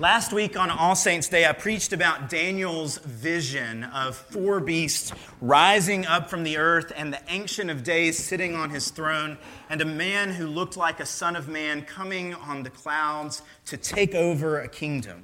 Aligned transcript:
Last 0.00 0.32
week 0.32 0.58
on 0.58 0.70
All 0.70 0.94
Saints' 0.94 1.28
Day, 1.28 1.46
I 1.46 1.52
preached 1.52 1.92
about 1.92 2.30
Daniel's 2.30 2.96
vision 2.96 3.84
of 3.84 4.16
four 4.16 4.58
beasts 4.58 5.12
rising 5.42 6.06
up 6.06 6.30
from 6.30 6.42
the 6.42 6.56
earth 6.56 6.90
and 6.96 7.12
the 7.12 7.20
Ancient 7.28 7.68
of 7.68 7.84
Days 7.84 8.18
sitting 8.18 8.54
on 8.54 8.70
his 8.70 8.90
throne, 8.90 9.36
and 9.68 9.82
a 9.82 9.84
man 9.84 10.30
who 10.30 10.46
looked 10.46 10.74
like 10.74 11.00
a 11.00 11.04
son 11.04 11.36
of 11.36 11.48
man 11.48 11.82
coming 11.82 12.32
on 12.32 12.62
the 12.62 12.70
clouds 12.70 13.42
to 13.66 13.76
take 13.76 14.14
over 14.14 14.58
a 14.58 14.68
kingdom. 14.68 15.22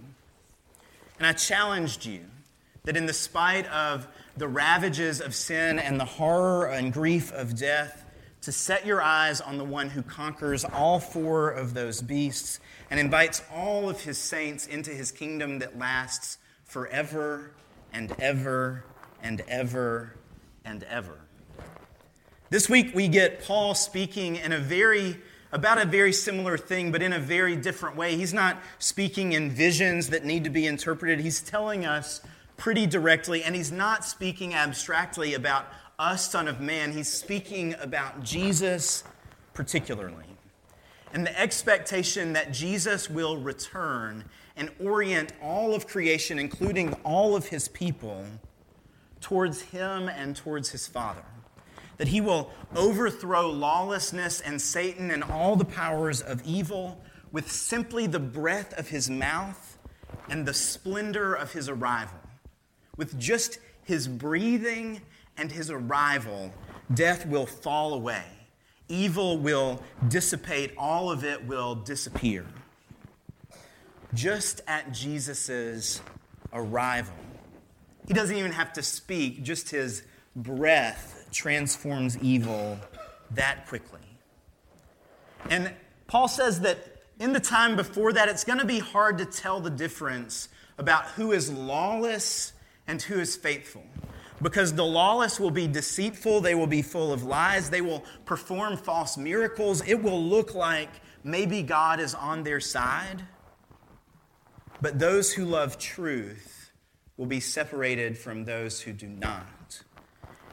And 1.16 1.26
I 1.26 1.32
challenged 1.32 2.04
you 2.04 2.20
that 2.84 2.98
in 2.98 3.06
the 3.06 3.14
spite 3.14 3.66
of 3.68 4.06
the 4.36 4.46
ravages 4.46 5.22
of 5.22 5.34
sin 5.34 5.78
and 5.78 5.98
the 5.98 6.04
horror 6.04 6.66
and 6.66 6.92
grief 6.92 7.32
of 7.32 7.58
death, 7.58 8.04
to 8.46 8.52
set 8.52 8.86
your 8.86 9.02
eyes 9.02 9.40
on 9.40 9.58
the 9.58 9.64
one 9.64 9.90
who 9.90 10.02
conquers 10.02 10.64
all 10.64 11.00
four 11.00 11.50
of 11.50 11.74
those 11.74 12.00
beasts 12.00 12.60
and 12.92 13.00
invites 13.00 13.42
all 13.52 13.90
of 13.90 14.02
his 14.02 14.16
saints 14.16 14.68
into 14.68 14.92
his 14.92 15.10
kingdom 15.10 15.58
that 15.58 15.76
lasts 15.76 16.38
forever 16.64 17.50
and 17.92 18.14
ever 18.20 18.84
and 19.20 19.42
ever 19.48 20.14
and 20.64 20.84
ever. 20.84 21.18
This 22.48 22.70
week 22.70 22.94
we 22.94 23.08
get 23.08 23.42
Paul 23.42 23.74
speaking 23.74 24.36
in 24.36 24.52
a 24.52 24.60
very 24.60 25.16
about 25.50 25.82
a 25.82 25.84
very 25.84 26.12
similar 26.12 26.56
thing, 26.56 26.92
but 26.92 27.02
in 27.02 27.12
a 27.12 27.18
very 27.18 27.56
different 27.56 27.96
way. 27.96 28.14
He's 28.14 28.32
not 28.32 28.58
speaking 28.78 29.32
in 29.32 29.50
visions 29.50 30.10
that 30.10 30.24
need 30.24 30.44
to 30.44 30.50
be 30.50 30.66
interpreted. 30.66 31.18
He's 31.18 31.40
telling 31.40 31.84
us 31.84 32.20
pretty 32.56 32.86
directly, 32.86 33.42
and 33.42 33.56
he's 33.56 33.72
not 33.72 34.04
speaking 34.04 34.54
abstractly 34.54 35.34
about 35.34 35.66
us, 35.98 36.30
Son 36.30 36.48
of 36.48 36.60
Man, 36.60 36.92
he's 36.92 37.08
speaking 37.08 37.74
about 37.80 38.22
Jesus 38.22 39.04
particularly. 39.54 40.24
And 41.12 41.26
the 41.26 41.40
expectation 41.40 42.34
that 42.34 42.52
Jesus 42.52 43.08
will 43.08 43.38
return 43.38 44.24
and 44.56 44.70
orient 44.80 45.32
all 45.42 45.74
of 45.74 45.86
creation, 45.86 46.38
including 46.38 46.92
all 47.04 47.34
of 47.34 47.46
his 47.46 47.68
people, 47.68 48.24
towards 49.20 49.62
him 49.62 50.08
and 50.08 50.36
towards 50.36 50.70
his 50.70 50.86
Father. 50.86 51.24
That 51.96 52.08
he 52.08 52.20
will 52.20 52.50
overthrow 52.74 53.48
lawlessness 53.50 54.40
and 54.40 54.60
Satan 54.60 55.10
and 55.10 55.24
all 55.24 55.56
the 55.56 55.64
powers 55.64 56.20
of 56.20 56.42
evil 56.44 57.00
with 57.32 57.50
simply 57.50 58.06
the 58.06 58.20
breath 58.20 58.78
of 58.78 58.88
his 58.88 59.08
mouth 59.08 59.78
and 60.28 60.44
the 60.44 60.54
splendor 60.54 61.34
of 61.34 61.52
his 61.52 61.68
arrival. 61.68 62.18
With 62.96 63.18
just 63.18 63.58
his 63.84 64.08
breathing 64.08 65.00
and 65.36 65.50
his 65.50 65.70
arrival, 65.70 66.52
death 66.92 67.26
will 67.26 67.46
fall 67.46 67.94
away. 67.94 68.24
Evil 68.88 69.38
will 69.38 69.82
dissipate, 70.08 70.72
all 70.78 71.10
of 71.10 71.24
it 71.24 71.44
will 71.46 71.74
disappear. 71.74 72.46
Just 74.14 74.60
at 74.66 74.92
Jesus' 74.92 76.00
arrival. 76.52 77.14
He 78.06 78.14
doesn't 78.14 78.36
even 78.36 78.52
have 78.52 78.72
to 78.74 78.82
speak, 78.82 79.42
just 79.42 79.70
his 79.70 80.04
breath 80.36 81.28
transforms 81.32 82.16
evil 82.18 82.78
that 83.32 83.66
quickly. 83.66 84.00
And 85.50 85.72
Paul 86.06 86.28
says 86.28 86.60
that 86.60 86.78
in 87.18 87.32
the 87.32 87.40
time 87.40 87.74
before 87.74 88.12
that, 88.12 88.28
it's 88.28 88.44
going 88.44 88.58
to 88.60 88.64
be 88.64 88.78
hard 88.78 89.18
to 89.18 89.24
tell 89.24 89.60
the 89.60 89.70
difference 89.70 90.48
about 90.78 91.06
who 91.06 91.32
is 91.32 91.52
lawless 91.52 92.52
and 92.86 93.02
who 93.02 93.18
is 93.18 93.36
faithful 93.36 93.82
because 94.42 94.74
the 94.74 94.84
lawless 94.84 95.40
will 95.40 95.50
be 95.50 95.66
deceitful, 95.66 96.40
they 96.40 96.54
will 96.54 96.66
be 96.66 96.82
full 96.82 97.12
of 97.12 97.24
lies, 97.24 97.70
they 97.70 97.80
will 97.80 98.04
perform 98.24 98.76
false 98.76 99.16
miracles. 99.16 99.82
It 99.86 100.02
will 100.02 100.22
look 100.22 100.54
like 100.54 100.90
maybe 101.24 101.62
God 101.62 102.00
is 102.00 102.14
on 102.14 102.42
their 102.42 102.60
side. 102.60 103.22
But 104.80 104.98
those 104.98 105.32
who 105.32 105.44
love 105.44 105.78
truth 105.78 106.70
will 107.16 107.26
be 107.26 107.40
separated 107.40 108.18
from 108.18 108.44
those 108.44 108.80
who 108.82 108.92
do 108.92 109.06
not. 109.06 109.82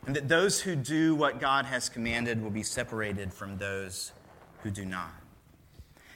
And 0.05 0.15
that 0.15 0.27
those 0.27 0.61
who 0.61 0.75
do 0.75 1.15
what 1.15 1.39
God 1.39 1.65
has 1.65 1.89
commanded 1.89 2.41
will 2.41 2.51
be 2.51 2.63
separated 2.63 3.33
from 3.33 3.57
those 3.57 4.11
who 4.61 4.71
do 4.71 4.85
not. 4.85 5.13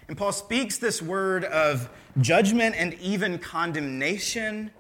And 0.07 0.17
Paul 0.17 0.31
speaks 0.31 0.77
this 0.77 1.01
word 1.01 1.43
of 1.43 1.89
judgment 2.19 2.75
and 2.77 2.93
even 2.95 3.39
condemnation 3.39 4.71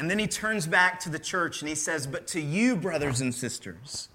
and 0.00 0.10
then 0.10 0.18
he 0.18 0.26
turns 0.26 0.66
back 0.66 0.98
to 1.00 1.10
the 1.10 1.18
church 1.18 1.60
and 1.60 1.68
he 1.68 1.74
says, 1.74 2.06
But 2.06 2.26
to 2.28 2.40
you, 2.40 2.74
brothers 2.74 3.20
and 3.20 3.34
sisters, 3.34 4.08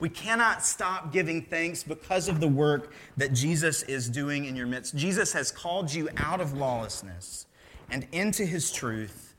we 0.00 0.10
cannot 0.10 0.62
stop 0.62 1.14
giving 1.14 1.40
thanks 1.40 1.82
because 1.82 2.28
of 2.28 2.40
the 2.40 2.46
work 2.46 2.92
that 3.16 3.32
Jesus 3.32 3.82
is 3.84 4.10
doing 4.10 4.44
in 4.44 4.54
your 4.54 4.66
midst. 4.66 4.94
Jesus 4.94 5.32
has 5.32 5.50
called 5.50 5.94
you 5.94 6.10
out 6.18 6.42
of 6.42 6.52
lawlessness 6.52 7.46
and 7.90 8.06
into 8.12 8.44
his 8.44 8.70
truth 8.70 9.34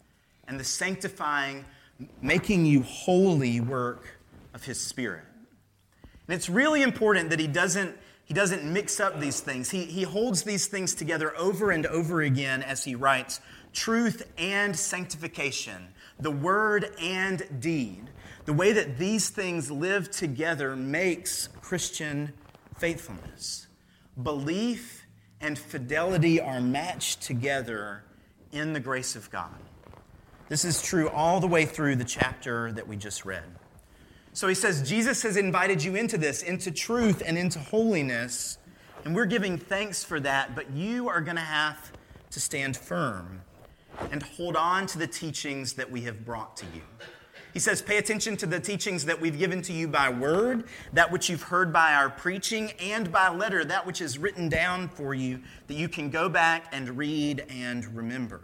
and 0.47 0.59
the 0.59 0.63
sanctifying, 0.63 1.63
making 2.19 2.65
you 2.65 2.81
holy 2.81 3.61
work 3.61 4.17
of 4.55 4.63
his 4.63 4.79
spirit. 4.81 5.23
And 6.27 6.35
it's 6.35 6.49
really 6.49 6.81
important 6.81 7.29
that 7.29 7.39
he 7.39 7.47
doesn't, 7.47 7.95
he 8.29 8.35
doesn't 8.35 8.63
mix 8.63 8.99
up 8.99 9.19
these 9.19 9.39
things. 9.39 9.71
He, 9.71 9.85
he 9.85 10.03
holds 10.03 10.43
these 10.43 10.67
things 10.67 10.93
together 10.93 11.35
over 11.35 11.71
and 11.71 11.87
over 11.87 12.21
again 12.21 12.61
as 12.61 12.83
he 12.83 12.93
writes 12.93 13.41
truth 13.73 14.31
and 14.37 14.77
sanctification, 14.77 15.87
the 16.19 16.29
word 16.29 16.95
and 17.01 17.41
deed. 17.59 18.07
The 18.45 18.53
way 18.53 18.71
that 18.71 18.99
these 18.99 19.29
things 19.29 19.71
live 19.71 20.11
together 20.11 20.75
makes 20.75 21.47
Christian 21.61 22.31
faithfulness. 22.77 23.65
Belief 24.21 25.07
and 25.41 25.57
fidelity 25.57 26.39
are 26.39 26.61
matched 26.61 27.23
together 27.23 28.03
in 28.51 28.73
the 28.73 28.79
grace 28.79 29.15
of 29.15 29.31
God. 29.31 29.55
This 30.49 30.65
is 30.65 30.83
true 30.83 31.09
all 31.09 31.39
the 31.39 31.47
way 31.47 31.65
through 31.65 31.95
the 31.95 32.05
chapter 32.05 32.71
that 32.73 32.87
we 32.87 32.95
just 32.95 33.25
read. 33.25 33.43
So 34.39 34.47
he 34.47 34.55
says, 34.55 34.87
Jesus 34.87 35.21
has 35.23 35.35
invited 35.35 35.83
you 35.83 35.97
into 35.97 36.17
this, 36.17 36.43
into 36.43 36.71
truth 36.71 37.21
and 37.25 37.37
into 37.37 37.59
holiness, 37.59 38.57
and 39.03 39.13
we're 39.13 39.25
giving 39.25 39.57
thanks 39.57 40.01
for 40.01 40.17
that, 40.21 40.55
but 40.55 40.71
you 40.71 41.09
are 41.09 41.19
going 41.19 41.35
to 41.35 41.41
have 41.41 41.91
to 42.31 42.39
stand 42.39 42.77
firm 42.77 43.41
and 44.11 44.23
hold 44.23 44.55
on 44.55 44.87
to 44.87 44.97
the 44.97 45.07
teachings 45.07 45.73
that 45.73 45.91
we 45.91 45.99
have 46.03 46.23
brought 46.23 46.55
to 46.55 46.65
you. 46.73 46.81
He 47.51 47.59
says, 47.59 47.81
Pay 47.81 47.97
attention 47.97 48.37
to 48.37 48.45
the 48.45 48.61
teachings 48.61 49.03
that 49.03 49.19
we've 49.19 49.37
given 49.37 49.61
to 49.63 49.73
you 49.73 49.89
by 49.89 50.09
word, 50.09 50.63
that 50.93 51.11
which 51.11 51.29
you've 51.29 51.43
heard 51.43 51.73
by 51.73 51.93
our 51.93 52.09
preaching, 52.09 52.71
and 52.79 53.11
by 53.11 53.27
letter, 53.27 53.65
that 53.65 53.85
which 53.85 53.99
is 53.99 54.17
written 54.17 54.47
down 54.47 54.87
for 54.87 55.13
you, 55.13 55.41
that 55.67 55.73
you 55.73 55.89
can 55.89 56.09
go 56.09 56.29
back 56.29 56.67
and 56.71 56.97
read 56.97 57.43
and 57.49 57.93
remember. 57.93 58.39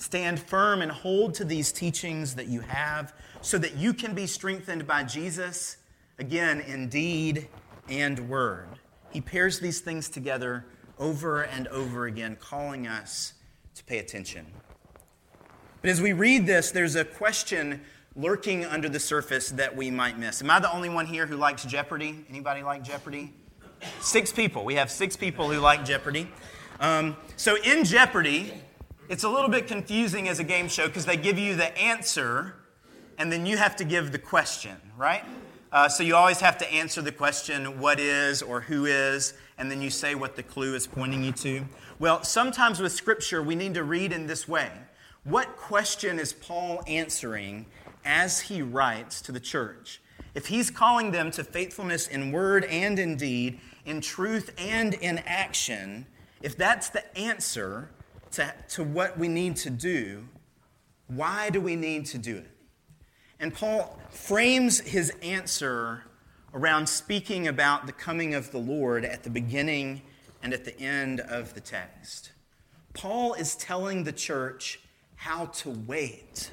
Stand 0.00 0.40
firm 0.40 0.80
and 0.80 0.90
hold 0.90 1.34
to 1.34 1.44
these 1.44 1.72
teachings 1.72 2.34
that 2.36 2.46
you 2.46 2.60
have 2.60 3.12
so 3.42 3.58
that 3.58 3.76
you 3.76 3.92
can 3.92 4.14
be 4.14 4.26
strengthened 4.26 4.86
by 4.86 5.04
Jesus, 5.04 5.76
again, 6.18 6.60
in 6.62 6.88
deed 6.88 7.48
and 7.86 8.30
word. 8.30 8.66
He 9.10 9.20
pairs 9.20 9.60
these 9.60 9.80
things 9.80 10.08
together 10.08 10.64
over 10.98 11.42
and 11.42 11.68
over 11.68 12.06
again, 12.06 12.38
calling 12.40 12.86
us 12.86 13.34
to 13.74 13.84
pay 13.84 13.98
attention. 13.98 14.46
But 15.82 15.90
as 15.90 16.00
we 16.00 16.14
read 16.14 16.46
this, 16.46 16.70
there's 16.70 16.96
a 16.96 17.04
question 17.04 17.82
lurking 18.16 18.64
under 18.64 18.88
the 18.88 19.00
surface 19.00 19.50
that 19.50 19.76
we 19.76 19.90
might 19.90 20.18
miss. 20.18 20.40
Am 20.40 20.50
I 20.50 20.60
the 20.60 20.72
only 20.72 20.88
one 20.88 21.04
here 21.04 21.26
who 21.26 21.36
likes 21.36 21.66
Jeopardy? 21.66 22.24
Anybody 22.30 22.62
like 22.62 22.82
Jeopardy? 22.82 23.34
Six 24.00 24.32
people. 24.32 24.64
We 24.64 24.76
have 24.76 24.90
six 24.90 25.14
people 25.14 25.50
who 25.50 25.60
like 25.60 25.84
Jeopardy. 25.84 26.26
Um, 26.80 27.18
so 27.36 27.58
in 27.62 27.84
Jeopardy, 27.84 28.54
it's 29.10 29.24
a 29.24 29.28
little 29.28 29.50
bit 29.50 29.66
confusing 29.66 30.28
as 30.28 30.38
a 30.38 30.44
game 30.44 30.68
show 30.68 30.86
because 30.86 31.04
they 31.04 31.16
give 31.16 31.36
you 31.36 31.56
the 31.56 31.76
answer 31.76 32.54
and 33.18 33.30
then 33.30 33.44
you 33.44 33.56
have 33.56 33.74
to 33.74 33.84
give 33.84 34.12
the 34.12 34.18
question, 34.20 34.76
right? 34.96 35.24
Uh, 35.72 35.88
so 35.88 36.04
you 36.04 36.14
always 36.14 36.38
have 36.38 36.56
to 36.58 36.72
answer 36.72 37.02
the 37.02 37.10
question, 37.10 37.80
what 37.80 37.98
is 37.98 38.40
or 38.40 38.60
who 38.60 38.86
is, 38.86 39.34
and 39.58 39.68
then 39.68 39.82
you 39.82 39.90
say 39.90 40.14
what 40.14 40.36
the 40.36 40.44
clue 40.44 40.76
is 40.76 40.86
pointing 40.86 41.24
you 41.24 41.32
to. 41.32 41.64
Well, 41.98 42.22
sometimes 42.22 42.78
with 42.78 42.92
Scripture, 42.92 43.42
we 43.42 43.56
need 43.56 43.74
to 43.74 43.82
read 43.82 44.12
in 44.12 44.28
this 44.28 44.46
way. 44.46 44.70
What 45.24 45.56
question 45.56 46.20
is 46.20 46.32
Paul 46.32 46.80
answering 46.86 47.66
as 48.04 48.40
he 48.40 48.62
writes 48.62 49.20
to 49.22 49.32
the 49.32 49.40
church? 49.40 50.00
If 50.36 50.46
he's 50.46 50.70
calling 50.70 51.10
them 51.10 51.32
to 51.32 51.42
faithfulness 51.42 52.06
in 52.06 52.30
word 52.30 52.64
and 52.66 52.96
in 52.96 53.16
deed, 53.16 53.58
in 53.84 54.00
truth 54.00 54.54
and 54.56 54.94
in 54.94 55.18
action, 55.26 56.06
if 56.42 56.56
that's 56.56 56.90
the 56.90 57.18
answer 57.18 57.90
to, 58.32 58.54
to 58.70 58.84
what 58.84 59.18
we 59.18 59.28
need 59.28 59.56
to 59.56 59.70
do, 59.70 60.28
why 61.08 61.50
do 61.50 61.60
we 61.60 61.76
need 61.76 62.06
to 62.06 62.18
do 62.18 62.36
it? 62.36 62.50
And 63.38 63.54
Paul 63.54 63.98
frames 64.10 64.80
his 64.80 65.10
answer 65.22 66.04
around 66.52 66.88
speaking 66.88 67.48
about 67.48 67.86
the 67.86 67.92
coming 67.92 68.34
of 68.34 68.50
the 68.50 68.58
Lord 68.58 69.04
at 69.04 69.22
the 69.22 69.30
beginning 69.30 70.02
and 70.42 70.52
at 70.52 70.64
the 70.64 70.78
end 70.78 71.20
of 71.20 71.54
the 71.54 71.60
text. 71.60 72.32
Paul 72.92 73.34
is 73.34 73.54
telling 73.56 74.04
the 74.04 74.12
church 74.12 74.80
how 75.14 75.46
to 75.46 75.70
wait. 75.70 76.50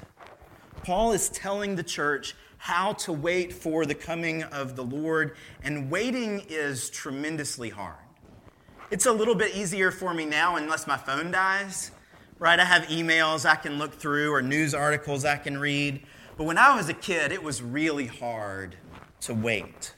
Paul 0.84 1.14
is 1.14 1.30
telling 1.30 1.76
the 1.76 1.84
church 1.84 2.36
how 2.58 2.94
to 2.94 3.14
wait 3.14 3.54
for 3.54 3.86
the 3.86 3.96
coming 3.96 4.44
of 4.44 4.76
the 4.76 4.84
Lord, 4.84 5.36
and 5.64 5.92
waiting 5.92 6.44
is 6.50 6.90
tremendously 6.90 7.70
hard. 7.70 8.07
It's 8.90 9.06
a 9.06 9.12
little 9.12 9.36
bit 9.36 9.54
easier 9.54 9.92
for 9.92 10.14
me 10.14 10.24
now 10.24 10.56
unless 10.56 10.88
my 10.88 10.96
phone 10.96 11.30
dies, 11.30 11.92
right? 12.40 12.58
I 12.58 12.64
have 12.64 12.84
emails 12.84 13.46
I 13.46 13.56
can 13.56 13.78
look 13.78 13.94
through 13.94 14.34
or 14.34 14.42
news 14.42 14.74
articles 14.74 15.26
I 15.26 15.36
can 15.36 15.58
read. 15.58 16.04
But 16.38 16.46
when 16.46 16.58
I 16.58 16.74
was 16.74 16.88
a 16.88 16.94
kid, 16.94 17.34
it 17.34 17.44
was 17.44 17.62
really 17.62 18.06
hard 18.06 18.78
to 19.22 19.34
wait. 19.34 19.94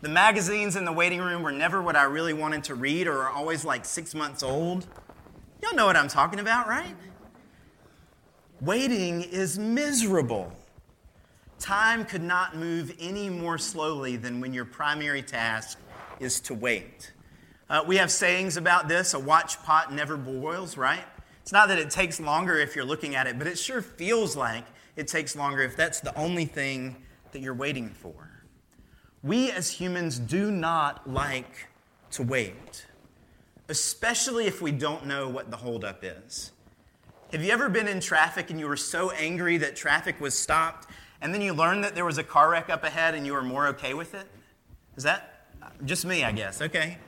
The 0.00 0.08
magazines 0.08 0.74
in 0.74 0.84
the 0.84 0.92
waiting 0.92 1.20
room 1.20 1.44
were 1.44 1.52
never 1.52 1.80
what 1.80 1.94
I 1.94 2.02
really 2.02 2.32
wanted 2.32 2.64
to 2.64 2.74
read 2.74 3.06
or 3.06 3.22
are 3.22 3.30
always 3.30 3.64
like 3.64 3.84
six 3.84 4.12
months 4.12 4.42
old. 4.42 4.88
Y'all 5.62 5.76
know 5.76 5.86
what 5.86 5.96
I'm 5.96 6.08
talking 6.08 6.40
about, 6.40 6.66
right? 6.66 6.96
Waiting 8.60 9.22
is 9.22 9.56
miserable. 9.56 10.52
Time 11.60 12.04
could 12.04 12.22
not 12.22 12.56
move 12.56 12.92
any 12.98 13.30
more 13.30 13.56
slowly 13.56 14.16
than 14.16 14.40
when 14.40 14.52
your 14.52 14.64
primary 14.64 15.22
task 15.22 15.78
is 16.18 16.40
to 16.40 16.54
wait. 16.54 17.12
Uh, 17.72 17.82
we 17.86 17.96
have 17.96 18.10
sayings 18.10 18.58
about 18.58 18.86
this 18.86 19.14
a 19.14 19.18
watch 19.18 19.58
pot 19.62 19.90
never 19.94 20.18
boils, 20.18 20.76
right? 20.76 21.06
It's 21.40 21.52
not 21.52 21.68
that 21.68 21.78
it 21.78 21.88
takes 21.88 22.20
longer 22.20 22.58
if 22.58 22.76
you're 22.76 22.84
looking 22.84 23.14
at 23.14 23.26
it, 23.26 23.38
but 23.38 23.46
it 23.46 23.58
sure 23.58 23.80
feels 23.80 24.36
like 24.36 24.66
it 24.94 25.08
takes 25.08 25.34
longer 25.34 25.62
if 25.62 25.74
that's 25.74 25.98
the 26.00 26.14
only 26.14 26.44
thing 26.44 27.02
that 27.32 27.40
you're 27.40 27.54
waiting 27.54 27.88
for. 27.88 28.44
We 29.22 29.50
as 29.50 29.70
humans 29.70 30.18
do 30.18 30.50
not 30.50 31.08
like 31.08 31.68
to 32.10 32.22
wait, 32.22 32.84
especially 33.70 34.44
if 34.46 34.60
we 34.60 34.70
don't 34.70 35.06
know 35.06 35.30
what 35.30 35.50
the 35.50 35.56
holdup 35.56 36.04
is. 36.04 36.52
Have 37.32 37.42
you 37.42 37.52
ever 37.52 37.70
been 37.70 37.88
in 37.88 38.00
traffic 38.00 38.50
and 38.50 38.60
you 38.60 38.68
were 38.68 38.76
so 38.76 39.12
angry 39.12 39.56
that 39.56 39.76
traffic 39.76 40.20
was 40.20 40.38
stopped 40.38 40.90
and 41.22 41.32
then 41.32 41.40
you 41.40 41.54
learned 41.54 41.84
that 41.84 41.94
there 41.94 42.04
was 42.04 42.18
a 42.18 42.24
car 42.24 42.50
wreck 42.50 42.68
up 42.68 42.84
ahead 42.84 43.14
and 43.14 43.24
you 43.24 43.32
were 43.32 43.42
more 43.42 43.68
okay 43.68 43.94
with 43.94 44.14
it? 44.14 44.26
Is 44.94 45.04
that 45.04 45.46
just 45.86 46.04
me, 46.04 46.22
I 46.22 46.32
guess? 46.32 46.60
Okay. 46.60 46.98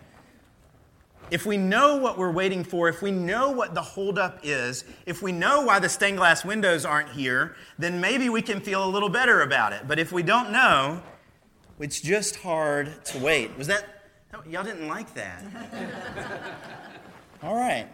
If 1.34 1.44
we 1.44 1.56
know 1.56 1.96
what 1.96 2.16
we're 2.16 2.30
waiting 2.30 2.62
for, 2.62 2.88
if 2.88 3.02
we 3.02 3.10
know 3.10 3.50
what 3.50 3.74
the 3.74 3.82
holdup 3.82 4.38
is, 4.44 4.84
if 5.04 5.20
we 5.20 5.32
know 5.32 5.62
why 5.62 5.80
the 5.80 5.88
stained 5.88 6.18
glass 6.18 6.44
windows 6.44 6.84
aren't 6.84 7.08
here, 7.08 7.56
then 7.76 8.00
maybe 8.00 8.28
we 8.28 8.40
can 8.40 8.60
feel 8.60 8.84
a 8.84 8.86
little 8.86 9.08
better 9.08 9.42
about 9.42 9.72
it. 9.72 9.88
But 9.88 9.98
if 9.98 10.12
we 10.12 10.22
don't 10.22 10.52
know, 10.52 11.02
it's 11.80 12.00
just 12.00 12.36
hard 12.36 13.04
to 13.06 13.18
wait. 13.18 13.58
Was 13.58 13.66
that, 13.66 13.84
oh, 14.32 14.44
y'all 14.48 14.62
didn't 14.62 14.86
like 14.86 15.12
that? 15.14 15.42
All 17.42 17.56
right. 17.56 17.88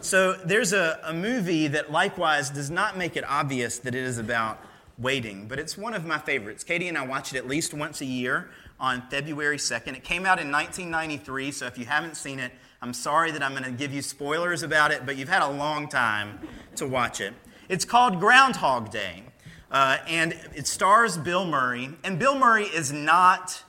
So 0.00 0.32
there's 0.44 0.72
a, 0.72 0.98
a 1.04 1.14
movie 1.14 1.68
that 1.68 1.92
likewise 1.92 2.50
does 2.50 2.68
not 2.68 2.98
make 2.98 3.16
it 3.16 3.22
obvious 3.28 3.78
that 3.78 3.94
it 3.94 4.02
is 4.02 4.18
about 4.18 4.60
waiting, 4.98 5.46
but 5.46 5.58
it's 5.58 5.78
one 5.78 5.94
of 5.94 6.04
my 6.04 6.18
favorites. 6.18 6.64
Katie 6.64 6.88
and 6.88 6.98
I 6.98 7.06
watch 7.06 7.32
it 7.32 7.38
at 7.38 7.46
least 7.46 7.72
once 7.72 8.00
a 8.00 8.04
year 8.04 8.50
on 8.80 9.02
February 9.10 9.56
2nd. 9.56 9.96
It 9.96 10.04
came 10.04 10.26
out 10.26 10.40
in 10.40 10.50
1993, 10.50 11.52
so 11.52 11.66
if 11.66 11.78
you 11.78 11.84
haven't 11.84 12.16
seen 12.16 12.38
it, 12.38 12.52
I'm 12.82 12.92
sorry 12.92 13.30
that 13.32 13.42
I'm 13.42 13.52
going 13.52 13.64
to 13.64 13.70
give 13.70 13.92
you 13.92 14.02
spoilers 14.02 14.62
about 14.62 14.92
it, 14.92 15.04
but 15.04 15.16
you've 15.16 15.28
had 15.28 15.42
a 15.42 15.50
long 15.50 15.88
time 15.88 16.38
to 16.76 16.86
watch 16.86 17.20
it. 17.20 17.34
It's 17.68 17.84
called 17.84 18.20
Groundhog 18.20 18.90
Day, 18.90 19.24
uh, 19.70 19.98
and 20.06 20.32
it 20.54 20.66
stars 20.66 21.16
Bill 21.16 21.44
Murray. 21.44 21.90
And 22.04 22.18
Bill 22.18 22.38
Murray 22.38 22.64
is 22.64 22.92
not, 22.92 23.62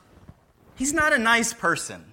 he's 0.75 0.93
not 0.93 1.11
a 1.11 1.17
nice 1.17 1.53
person. 1.53 2.05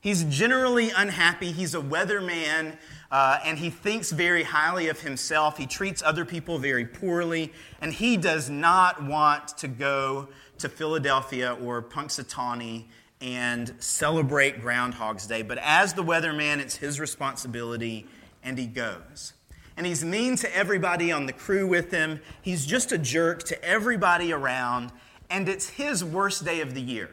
He's 0.00 0.22
generally 0.24 0.90
unhappy. 0.90 1.50
He's 1.50 1.74
a 1.74 1.80
weatherman 1.80 2.76
uh, 3.10 3.38
and 3.44 3.58
he 3.58 3.70
thinks 3.70 4.10
very 4.10 4.42
highly 4.42 4.88
of 4.88 5.00
himself. 5.00 5.58
He 5.58 5.66
treats 5.66 6.02
other 6.02 6.24
people 6.24 6.58
very 6.58 6.84
poorly, 6.84 7.52
and 7.80 7.92
he 7.92 8.16
does 8.16 8.50
not 8.50 9.02
want 9.02 9.48
to 9.58 9.68
go 9.68 10.28
to 10.58 10.68
Philadelphia 10.68 11.56
or 11.62 11.82
Punxsutawney 11.82 12.84
and 13.20 13.74
celebrate 13.78 14.60
Groundhog's 14.60 15.26
Day. 15.26 15.42
But 15.42 15.58
as 15.58 15.94
the 15.94 16.02
weatherman, 16.02 16.58
it's 16.58 16.76
his 16.76 17.00
responsibility, 17.00 18.06
and 18.42 18.58
he 18.58 18.66
goes. 18.66 19.32
And 19.76 19.86
he's 19.86 20.04
mean 20.04 20.36
to 20.36 20.56
everybody 20.56 21.12
on 21.12 21.26
the 21.26 21.32
crew 21.32 21.66
with 21.66 21.90
him. 21.90 22.20
He's 22.40 22.66
just 22.66 22.92
a 22.92 22.98
jerk 22.98 23.42
to 23.44 23.64
everybody 23.64 24.32
around, 24.32 24.90
and 25.30 25.48
it's 25.48 25.68
his 25.68 26.02
worst 26.04 26.44
day 26.44 26.60
of 26.60 26.74
the 26.74 26.80
year. 26.80 27.10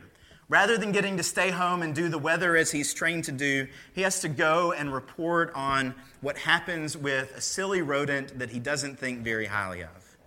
Rather 0.53 0.77
than 0.77 0.91
getting 0.91 1.17
to 1.17 1.23
stay 1.23 1.49
home 1.49 1.81
and 1.81 1.95
do 1.95 2.09
the 2.09 2.19
weather 2.19 2.55
as 2.55 2.69
he's 2.69 2.93
trained 2.93 3.23
to 3.23 3.31
do, 3.31 3.65
he 3.93 4.03
has 4.03 4.19
to 4.19 4.29
go 4.29 4.71
and 4.71 4.93
report 4.93 5.51
on 5.55 5.95
what 6.21 6.37
happens 6.37 6.95
with 6.95 7.35
a 7.35 7.41
silly 7.41 7.81
rodent 7.81 8.37
that 8.37 8.51
he 8.51 8.59
doesn't 8.59 8.99
think 8.99 9.23
very 9.23 9.47
highly 9.47 9.81
of. 9.81 10.17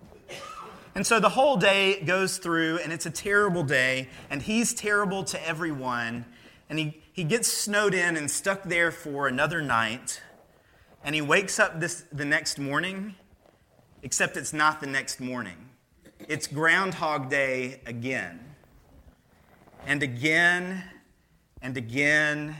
And 0.93 1.07
so 1.07 1.21
the 1.21 1.29
whole 1.29 1.55
day 1.55 2.01
goes 2.01 2.39
through, 2.39 2.79
and 2.79 2.91
it's 2.91 3.05
a 3.05 3.09
terrible 3.09 3.63
day, 3.63 4.09
and 4.29 4.41
he's 4.41 4.73
terrible 4.73 5.23
to 5.23 5.47
everyone. 5.47 6.25
And 6.69 6.77
he, 6.77 7.01
he 7.13 7.23
gets 7.23 7.47
snowed 7.47 7.93
in 7.93 8.17
and 8.17 8.29
stuck 8.29 8.63
there 8.63 8.91
for 8.91 9.29
another 9.29 9.61
night. 9.61 10.21
And 11.05 11.15
he 11.15 11.21
wakes 11.21 11.57
up 11.57 11.79
this, 11.79 12.03
the 12.11 12.25
next 12.25 12.59
morning, 12.59 13.15
except 14.03 14.35
it's 14.35 14.51
not 14.51 14.81
the 14.81 14.87
next 14.87 15.21
morning. 15.21 15.69
It's 16.27 16.47
Groundhog 16.47 17.29
Day 17.29 17.79
again 17.85 18.46
and 19.87 20.03
again 20.03 20.83
and 21.61 21.77
again 21.77 22.57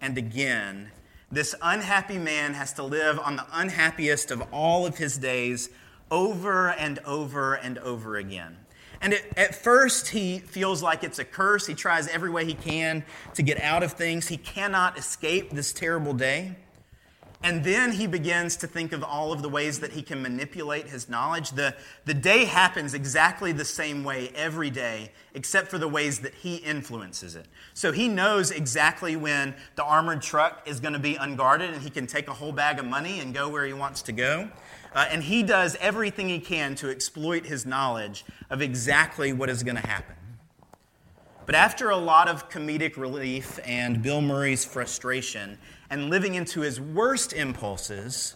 and 0.00 0.16
again, 0.18 0.90
this 1.32 1.54
unhappy 1.62 2.18
man 2.18 2.54
has 2.54 2.74
to 2.74 2.82
live 2.82 3.18
on 3.18 3.36
the 3.36 3.46
unhappiest 3.52 4.30
of 4.30 4.42
all 4.52 4.86
of 4.86 4.98
his 4.98 5.16
days 5.16 5.70
over 6.10 6.70
and 6.70 7.00
over 7.00 7.54
and 7.54 7.78
over 7.78 8.16
again. 8.16 8.56
And 9.00 9.14
it, 9.14 9.32
at 9.36 9.54
first, 9.54 10.08
he 10.08 10.40
feels 10.40 10.82
like 10.82 11.02
it's 11.02 11.18
a 11.18 11.24
curse. 11.24 11.66
He 11.66 11.74
tries 11.74 12.06
every 12.08 12.30
way 12.30 12.44
he 12.44 12.54
can 12.54 13.04
to 13.34 13.42
get 13.42 13.60
out 13.60 13.82
of 13.82 13.92
things. 13.92 14.28
He 14.28 14.36
cannot 14.36 14.98
escape 14.98 15.50
this 15.50 15.72
terrible 15.72 16.12
day. 16.12 16.56
And 17.40 17.62
then 17.62 17.92
he 17.92 18.08
begins 18.08 18.56
to 18.56 18.66
think 18.66 18.92
of 18.92 19.04
all 19.04 19.32
of 19.32 19.42
the 19.42 19.48
ways 19.48 19.78
that 19.78 19.92
he 19.92 20.02
can 20.02 20.20
manipulate 20.20 20.88
his 20.88 21.08
knowledge. 21.08 21.52
The, 21.52 21.76
the 22.04 22.14
day 22.14 22.44
happens 22.44 22.94
exactly 22.94 23.52
the 23.52 23.64
same 23.64 24.02
way 24.02 24.32
every 24.34 24.70
day, 24.70 25.12
except 25.34 25.68
for 25.68 25.78
the 25.78 25.86
ways 25.86 26.18
that 26.20 26.34
he 26.34 26.56
influences 26.56 27.36
it. 27.36 27.46
So 27.74 27.92
he 27.92 28.08
knows 28.08 28.50
exactly 28.50 29.14
when 29.14 29.54
the 29.76 29.84
armored 29.84 30.20
truck 30.20 30.66
is 30.66 30.80
going 30.80 30.94
to 30.94 30.98
be 30.98 31.14
unguarded 31.14 31.70
and 31.70 31.80
he 31.80 31.90
can 31.90 32.08
take 32.08 32.26
a 32.26 32.34
whole 32.34 32.50
bag 32.50 32.80
of 32.80 32.86
money 32.86 33.20
and 33.20 33.32
go 33.32 33.48
where 33.48 33.64
he 33.64 33.72
wants 33.72 34.02
to 34.02 34.12
go. 34.12 34.50
Uh, 34.92 35.06
and 35.08 35.22
he 35.22 35.44
does 35.44 35.76
everything 35.80 36.28
he 36.28 36.40
can 36.40 36.74
to 36.74 36.90
exploit 36.90 37.46
his 37.46 37.64
knowledge 37.64 38.24
of 38.50 38.60
exactly 38.60 39.32
what 39.32 39.48
is 39.48 39.62
going 39.62 39.76
to 39.76 39.86
happen. 39.86 40.16
But 41.46 41.54
after 41.54 41.88
a 41.88 41.96
lot 41.96 42.28
of 42.28 42.50
comedic 42.50 42.98
relief 42.98 43.58
and 43.64 44.02
Bill 44.02 44.20
Murray's 44.20 44.66
frustration, 44.66 45.56
and 45.90 46.10
living 46.10 46.34
into 46.34 46.60
his 46.60 46.80
worst 46.80 47.32
impulses, 47.32 48.34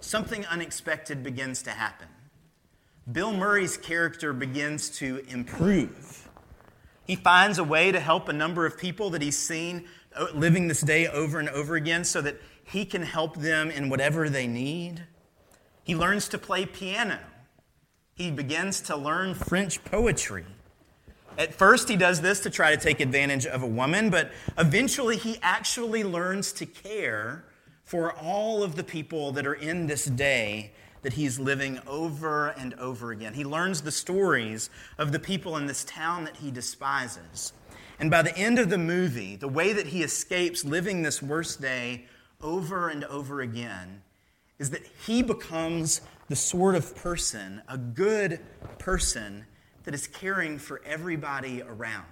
something 0.00 0.44
unexpected 0.46 1.22
begins 1.22 1.62
to 1.62 1.70
happen. 1.70 2.08
Bill 3.10 3.32
Murray's 3.32 3.76
character 3.76 4.32
begins 4.32 4.90
to 4.98 5.24
improve. 5.28 6.28
He 7.06 7.16
finds 7.16 7.58
a 7.58 7.64
way 7.64 7.90
to 7.90 8.00
help 8.00 8.28
a 8.28 8.34
number 8.34 8.66
of 8.66 8.76
people 8.76 9.10
that 9.10 9.22
he's 9.22 9.38
seen 9.38 9.86
living 10.34 10.68
this 10.68 10.82
day 10.82 11.06
over 11.06 11.38
and 11.38 11.48
over 11.48 11.74
again 11.74 12.04
so 12.04 12.20
that 12.20 12.40
he 12.64 12.84
can 12.84 13.02
help 13.02 13.36
them 13.36 13.70
in 13.70 13.88
whatever 13.88 14.28
they 14.28 14.46
need. 14.46 15.04
He 15.84 15.96
learns 15.96 16.28
to 16.28 16.38
play 16.38 16.66
piano. 16.66 17.18
He 18.14 18.30
begins 18.30 18.82
to 18.82 18.96
learn 18.96 19.34
French 19.34 19.82
poetry. 19.84 20.44
At 21.38 21.54
first, 21.54 21.88
he 21.88 21.96
does 21.96 22.20
this 22.20 22.40
to 22.40 22.50
try 22.50 22.74
to 22.74 22.76
take 22.76 22.98
advantage 22.98 23.46
of 23.46 23.62
a 23.62 23.66
woman, 23.66 24.10
but 24.10 24.32
eventually, 24.58 25.16
he 25.16 25.38
actually 25.40 26.02
learns 26.02 26.52
to 26.54 26.66
care 26.66 27.44
for 27.84 28.12
all 28.12 28.64
of 28.64 28.74
the 28.74 28.82
people 28.82 29.30
that 29.32 29.46
are 29.46 29.54
in 29.54 29.86
this 29.86 30.04
day 30.04 30.72
that 31.02 31.12
he's 31.12 31.38
living 31.38 31.78
over 31.86 32.48
and 32.48 32.74
over 32.74 33.12
again. 33.12 33.34
He 33.34 33.44
learns 33.44 33.82
the 33.82 33.92
stories 33.92 34.68
of 34.98 35.12
the 35.12 35.20
people 35.20 35.56
in 35.56 35.66
this 35.66 35.84
town 35.84 36.24
that 36.24 36.36
he 36.36 36.50
despises. 36.50 37.52
And 38.00 38.10
by 38.10 38.22
the 38.22 38.36
end 38.36 38.58
of 38.58 38.68
the 38.68 38.78
movie, 38.78 39.36
the 39.36 39.48
way 39.48 39.72
that 39.72 39.86
he 39.86 40.02
escapes 40.02 40.64
living 40.64 41.02
this 41.02 41.22
worst 41.22 41.60
day 41.60 42.06
over 42.42 42.88
and 42.88 43.04
over 43.04 43.40
again 43.40 44.02
is 44.58 44.70
that 44.70 44.86
he 45.06 45.22
becomes 45.22 46.00
the 46.28 46.36
sort 46.36 46.74
of 46.74 46.96
person, 46.96 47.62
a 47.68 47.78
good 47.78 48.40
person 48.78 49.46
that 49.88 49.94
is 49.94 50.06
caring 50.06 50.58
for 50.58 50.82
everybody 50.84 51.62
around. 51.62 52.04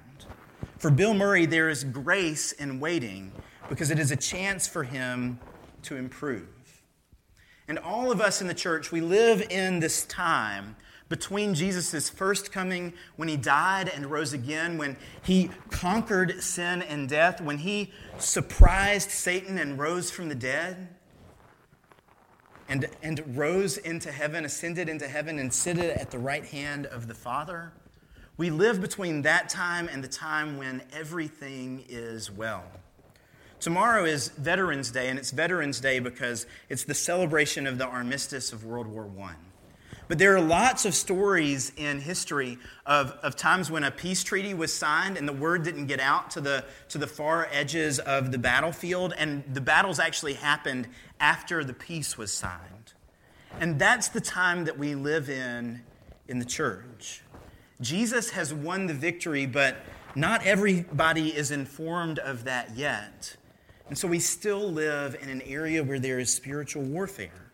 For 0.79 0.91
Bill 0.91 1.13
Murray, 1.13 1.45
there 1.45 1.69
is 1.69 1.85
grace 1.85 2.53
in 2.53 2.81
waiting 2.81 3.31
because 3.69 3.91
it 3.91 3.99
is 3.99 4.11
a 4.11 4.17
chance 4.17 4.67
for 4.67 4.83
him 4.83 5.39
to 5.83 5.97
improve. 5.97 6.49
And 7.69 7.79
all 7.79 8.11
of 8.11 8.19
us 8.19 8.41
in 8.41 8.47
the 8.47 8.55
church, 8.55 8.93
we 8.93 9.03
live 9.03 9.43
in 9.51 9.81
this 9.81 10.07
time 10.07 10.75
between 11.11 11.53
Jesus' 11.53 12.09
first 12.09 12.51
coming, 12.51 12.95
when 13.17 13.29
he 13.29 13.37
died 13.37 13.91
and 13.95 14.07
rose 14.07 14.33
again, 14.33 14.79
when 14.79 14.97
he 15.23 15.51
conquered 15.69 16.43
sin 16.43 16.81
and 16.81 17.11
death, 17.11 17.43
when 17.43 17.59
he 17.59 17.93
surprised 18.17 19.11
Satan 19.11 19.59
and 19.59 19.79
rose 19.79 20.11
from 20.11 20.31
the 20.31 20.35
dead, 20.35 20.89
and, 22.69 22.87
and 23.03 23.37
rose 23.37 23.77
into 23.79 24.11
heaven, 24.11 24.45
ascended 24.45 24.89
into 24.89 25.07
heaven, 25.07 25.39
and 25.39 25.53
seated 25.53 25.91
at 25.99 26.11
the 26.11 26.19
right 26.19 26.45
hand 26.45 26.87
of 26.87 27.09
the 27.09 27.15
Father. 27.15 27.73
We 28.37 28.51
live 28.51 28.81
between 28.81 29.23
that 29.23 29.49
time 29.49 29.89
and 29.89 30.05
the 30.05 30.09
time 30.09 30.59
when 30.59 30.83
everything 30.93 31.85
is 31.89 32.31
well. 32.31 32.65
Tomorrow 33.61 34.05
is 34.05 34.29
Veterans 34.29 34.91
Day, 34.91 35.09
and 35.09 35.19
it's 35.19 35.31
Veterans 35.31 35.81
Day 35.81 35.99
because 35.99 36.47
it's 36.69 36.85
the 36.85 36.95
celebration 36.95 37.67
of 37.67 37.79
the 37.79 37.87
armistice 37.87 38.53
of 38.53 38.65
World 38.65 38.87
War 38.87 39.09
I. 39.23 39.33
But 40.09 40.19
there 40.19 40.37
are 40.37 40.41
lots 40.41 40.85
of 40.85 40.95
stories 40.95 41.73
in 41.77 42.01
history 42.01 42.59
of, 42.85 43.11
of 43.23 43.35
times 43.35 43.71
when 43.71 43.83
a 43.83 43.91
peace 43.91 44.23
treaty 44.23 44.55
was 44.55 44.73
signed 44.73 45.17
and 45.17 45.27
the 45.27 45.33
word 45.33 45.65
didn't 45.65 45.87
get 45.87 45.99
out 45.99 46.31
to 46.33 46.41
the, 46.41 46.65
to 46.91 46.99
the 46.99 47.09
far 47.09 47.49
edges 47.51 47.99
of 47.99 48.31
the 48.31 48.39
battlefield, 48.39 49.15
and 49.19 49.43
the 49.53 49.61
battles 49.61 49.99
actually 49.99 50.35
happened 50.35 50.87
after 51.21 51.65
the 51.65 51.73
peace 51.73 52.17
was 52.19 52.33
signed. 52.33 52.93
And 53.59 53.79
that's 53.79 54.09
the 54.09 54.21
time 54.21 54.65
that 54.65 54.79
we 54.79 54.95
live 54.95 55.31
in 55.31 55.83
in 56.29 56.39
the 56.39 56.45
church. 56.45 57.23
Jesus 57.81 58.31
has 58.31 58.53
won 58.53 58.87
the 58.87 58.95
victory, 58.95 59.47
but 59.47 59.77
not 60.15 60.45
everybody 60.47 61.35
is 61.35 61.51
informed 61.51 62.19
of 62.19 62.45
that 62.45 62.77
yet. 62.77 63.37
And 63.89 63.97
so 63.97 64.09
we 64.09 64.19
still 64.19 64.73
live 64.73 65.17
in 65.21 65.29
an 65.29 65.43
area 65.43 65.85
where 65.85 65.99
there 65.99 66.19
is 66.19 66.33
spiritual 66.33 66.83
warfare. 66.83 67.53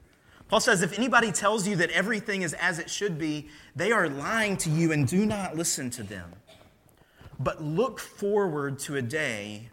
Paul 0.48 0.60
says, 0.60 0.82
if 0.82 0.96
anybody 0.98 1.32
tells 1.32 1.66
you 1.66 1.76
that 1.76 1.90
everything 1.90 2.42
is 2.42 2.52
as 2.54 2.78
it 2.78 2.90
should 2.90 3.18
be, 3.18 3.48
they 3.74 3.90
are 3.90 4.08
lying 4.08 4.56
to 4.58 4.70
you 4.70 4.92
and 4.92 5.06
do 5.06 5.26
not 5.26 5.56
listen 5.56 5.90
to 5.90 6.02
them. 6.02 6.30
But 7.38 7.62
look 7.62 7.98
forward 7.98 8.78
to 8.80 8.96
a 8.96 9.02
day 9.02 9.70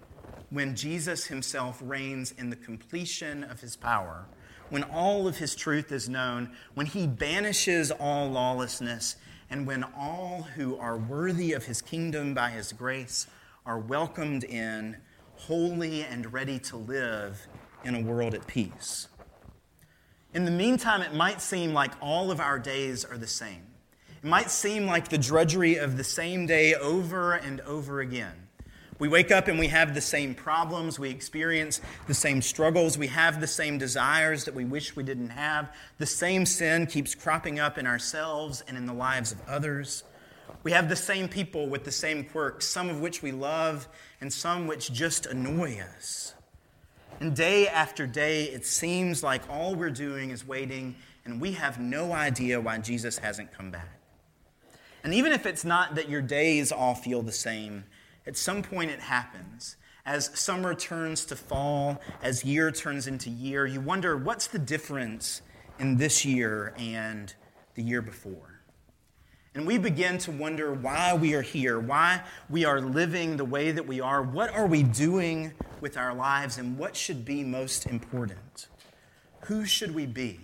when 0.50 0.76
Jesus 0.76 1.26
himself 1.26 1.80
reigns 1.84 2.32
in 2.38 2.50
the 2.50 2.56
completion 2.56 3.44
of 3.44 3.62
his 3.62 3.76
power, 3.76 4.26
when 4.70 4.84
all 4.84 5.28
of 5.28 5.38
his 5.38 5.56
truth 5.56 5.92
is 5.92 6.10
known, 6.10 6.52
when 6.74 6.86
he 6.86 7.08
banishes 7.08 7.92
all 7.92 8.30
lawlessness, 8.30 9.16
and 9.50 9.66
when 9.66 9.84
all 9.98 10.44
who 10.56 10.78
are 10.78 10.98
worthy 10.98 11.54
of 11.54 11.66
his 11.66 11.82
kingdom 11.82 12.34
by 12.34 12.50
his 12.50 12.72
grace 12.72 13.28
are 13.66 13.80
welcomed 13.80 14.44
in, 14.44 14.98
holy 15.36 16.04
and 16.04 16.32
ready 16.34 16.60
to 16.60 16.78
live 16.78 17.48
in 17.84 17.96
a 17.96 18.02
world 18.02 18.34
at 18.34 18.46
peace. 18.46 19.08
In 20.34 20.46
the 20.46 20.52
meantime, 20.52 21.02
it 21.02 21.14
might 21.14 21.42
seem 21.42 21.74
like 21.74 21.92
all 22.02 22.30
of 22.30 22.40
our 22.40 22.60
days 22.60 23.04
are 23.04 23.18
the 23.18 23.28
same. 23.28 23.66
It 24.22 24.28
might 24.28 24.52
seem 24.52 24.86
like 24.86 25.08
the 25.08 25.18
drudgery 25.18 25.78
of 25.78 25.98
the 25.98 26.04
same 26.04 26.46
day 26.46 26.76
over 26.76 27.34
and 27.34 27.62
over 27.62 28.02
again. 28.02 28.49
We 29.00 29.08
wake 29.08 29.32
up 29.32 29.48
and 29.48 29.58
we 29.58 29.68
have 29.68 29.94
the 29.94 30.02
same 30.02 30.36
problems. 30.36 31.00
We 31.00 31.10
experience 31.10 31.80
the 32.08 32.14
same 32.14 32.42
struggles. 32.42 32.98
We 32.98 33.08
have 33.08 33.40
the 33.40 33.48
same 33.48 33.78
desires 33.78 34.44
that 34.44 34.54
we 34.54 34.66
wish 34.66 34.96
we 34.96 35.04
didn't 35.04 35.30
have. 35.30 35.74
The 35.98 36.06
same 36.06 36.46
sin 36.46 36.86
keeps 36.86 37.16
cropping 37.16 37.60
up 37.60 37.78
in 37.78 37.88
ourselves 37.88 38.62
and 38.68 38.78
in 38.78 38.86
the 38.86 38.94
lives 38.94 39.32
of 39.32 39.40
others. 39.48 40.04
We 40.64 40.74
have 40.74 40.90
the 40.90 40.98
same 40.98 41.30
people 41.30 41.68
with 41.68 41.86
the 41.86 41.92
same 41.92 42.26
quirks, 42.26 42.68
some 42.68 42.90
of 42.90 43.00
which 43.00 43.22
we 43.22 43.32
love 43.32 43.88
and 44.20 44.32
some 44.32 44.68
which 44.68 44.92
just 44.92 45.26
annoy 45.26 45.80
us. 45.80 46.34
And 47.22 47.34
day 47.36 47.68
after 47.68 48.06
day, 48.06 48.46
it 48.46 48.66
seems 48.66 49.24
like 49.24 49.50
all 49.50 49.76
we're 49.76 49.90
doing 49.90 50.30
is 50.30 50.48
waiting, 50.48 50.96
and 51.26 51.40
we 51.40 51.54
have 51.54 51.80
no 51.80 52.14
idea 52.14 52.60
why 52.62 52.78
Jesus 52.78 53.18
hasn't 53.18 53.54
come 53.54 53.72
back. 53.72 54.00
And 55.04 55.14
even 55.14 55.32
if 55.32 55.46
it's 55.46 55.66
not 55.66 55.96
that 55.96 56.10
your 56.10 56.22
days 56.22 56.72
all 56.72 56.96
feel 56.96 57.22
the 57.22 57.32
same, 57.32 57.86
at 58.30 58.38
some 58.38 58.62
point 58.62 58.92
it 58.92 59.00
happens. 59.00 59.76
As 60.06 60.30
summer 60.40 60.76
turns 60.76 61.26
to 61.26 61.36
fall, 61.36 62.00
as 62.22 62.46
year 62.46 62.72
turns 62.72 63.08
into 63.08 63.32
year, 63.32 63.66
you 63.66 63.82
wonder 63.82 64.16
what's 64.16 64.46
the 64.46 64.60
difference 64.60 65.42
in 65.80 65.98
this 65.98 66.24
year 66.24 66.76
and 66.78 67.34
the 67.74 67.82
year 67.82 68.04
before? 68.04 68.62
And 69.56 69.66
we 69.66 69.80
begin 69.80 70.20
to 70.20 70.32
wonder 70.32 70.72
why 70.72 71.16
we 71.16 71.34
are 71.34 71.42
here, 71.42 71.80
why 71.80 72.22
we 72.52 72.66
are 72.66 72.80
living 72.80 73.36
the 73.36 73.46
way 73.46 73.72
that 73.72 73.88
we 73.88 74.00
are, 74.00 74.22
what 74.22 74.54
are 74.54 74.68
we 74.68 74.84
doing 74.84 75.52
with 75.82 75.98
our 75.98 76.14
lives, 76.14 76.60
and 76.60 76.78
what 76.78 76.96
should 76.96 77.26
be 77.26 77.44
most 77.44 77.88
important? 77.88 78.68
Who 79.46 79.66
should 79.66 79.96
we 79.96 80.06
be? 80.06 80.40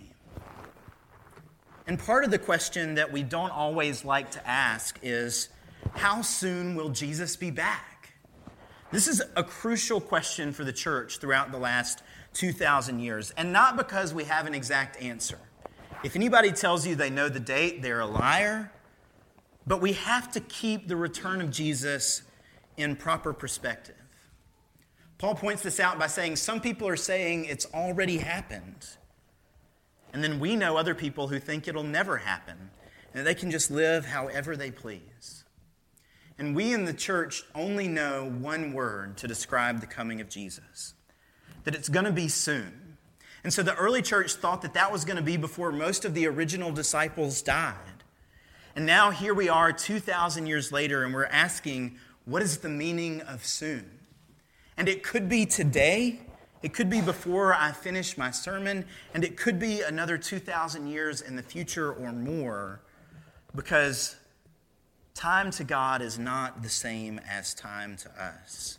And 1.86 2.00
part 2.00 2.24
of 2.24 2.32
the 2.32 2.38
question 2.40 2.96
that 2.96 3.12
we 3.12 3.22
don't 3.22 3.52
always 3.52 4.04
like 4.04 4.32
to 4.32 4.44
ask 4.44 4.98
is 5.02 5.50
how 5.94 6.22
soon 6.22 6.74
will 6.74 6.90
Jesus 6.90 7.36
be 7.36 7.50
back? 7.50 8.14
This 8.92 9.08
is 9.08 9.22
a 9.36 9.42
crucial 9.42 10.00
question 10.00 10.52
for 10.52 10.64
the 10.64 10.72
church 10.72 11.18
throughout 11.18 11.52
the 11.52 11.58
last 11.58 12.02
2,000 12.34 13.00
years, 13.00 13.32
and 13.36 13.52
not 13.52 13.76
because 13.76 14.14
we 14.14 14.24
have 14.24 14.46
an 14.46 14.54
exact 14.54 15.00
answer. 15.02 15.38
If 16.04 16.16
anybody 16.16 16.52
tells 16.52 16.86
you 16.86 16.94
they 16.94 17.10
know 17.10 17.28
the 17.28 17.40
date, 17.40 17.82
they're 17.82 18.00
a 18.00 18.06
liar 18.06 18.70
but 19.66 19.80
we 19.80 19.94
have 19.94 20.30
to 20.32 20.40
keep 20.40 20.86
the 20.86 20.96
return 20.96 21.40
of 21.40 21.50
Jesus 21.50 22.22
in 22.76 22.94
proper 22.94 23.32
perspective. 23.32 23.96
Paul 25.18 25.34
points 25.34 25.62
this 25.62 25.80
out 25.80 25.98
by 25.98 26.06
saying 26.06 26.36
some 26.36 26.60
people 26.60 26.86
are 26.86 26.96
saying 26.96 27.46
it's 27.46 27.66
already 27.74 28.18
happened. 28.18 28.86
And 30.12 30.22
then 30.22 30.38
we 30.38 30.56
know 30.56 30.76
other 30.76 30.94
people 30.94 31.28
who 31.28 31.38
think 31.38 31.66
it'll 31.66 31.82
never 31.82 32.18
happen 32.18 32.70
and 33.12 33.26
they 33.26 33.34
can 33.34 33.50
just 33.50 33.70
live 33.70 34.04
however 34.04 34.56
they 34.56 34.70
please. 34.70 35.44
And 36.38 36.54
we 36.54 36.74
in 36.74 36.84
the 36.84 36.92
church 36.92 37.44
only 37.54 37.88
know 37.88 38.28
one 38.28 38.72
word 38.72 39.16
to 39.18 39.28
describe 39.28 39.80
the 39.80 39.86
coming 39.86 40.20
of 40.20 40.28
Jesus 40.28 40.94
that 41.64 41.74
it's 41.74 41.88
going 41.88 42.04
to 42.04 42.12
be 42.12 42.28
soon. 42.28 42.98
And 43.42 43.52
so 43.52 43.62
the 43.62 43.74
early 43.74 44.02
church 44.02 44.34
thought 44.34 44.62
that 44.62 44.74
that 44.74 44.92
was 44.92 45.04
going 45.04 45.16
to 45.16 45.22
be 45.22 45.36
before 45.36 45.72
most 45.72 46.04
of 46.04 46.14
the 46.14 46.26
original 46.26 46.72
disciples 46.72 47.42
died. 47.42 48.04
And 48.74 48.84
now 48.84 49.10
here 49.10 49.32
we 49.32 49.48
are 49.48 49.72
2,000 49.72 50.46
years 50.46 50.70
later, 50.70 51.04
and 51.04 51.14
we're 51.14 51.26
asking, 51.26 51.96
what 52.24 52.42
is 52.42 52.58
the 52.58 52.68
meaning 52.68 53.20
of 53.22 53.44
soon? 53.44 53.98
And 54.76 54.88
it 54.88 55.02
could 55.02 55.28
be 55.28 55.46
today, 55.46 56.20
it 56.62 56.74
could 56.74 56.90
be 56.90 57.00
before 57.00 57.54
I 57.54 57.72
finish 57.72 58.18
my 58.18 58.30
sermon, 58.30 58.84
and 59.14 59.24
it 59.24 59.36
could 59.36 59.58
be 59.58 59.80
another 59.80 60.18
2,000 60.18 60.86
years 60.88 61.20
in 61.20 61.36
the 61.36 61.42
future 61.42 61.92
or 61.92 62.12
more, 62.12 62.80
because 63.54 64.16
time 65.16 65.50
to 65.50 65.64
God 65.64 66.02
is 66.02 66.18
not 66.18 66.62
the 66.62 66.68
same 66.68 67.18
as 67.28 67.54
time 67.54 67.96
to 67.96 68.22
us. 68.22 68.78